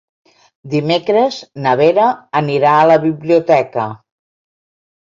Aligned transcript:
Dimecres 0.73 1.37
na 1.67 1.75
Vera 1.83 2.09
anirà 2.43 2.75
a 2.81 2.89
la 2.95 2.99
biblioteca. 3.07 3.89